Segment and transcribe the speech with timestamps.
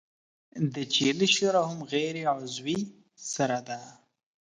[0.73, 2.79] د چیلې شوره هم غیر عضوي
[3.33, 3.79] سره ده.